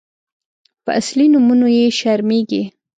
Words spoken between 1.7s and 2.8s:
يې شرمېږي.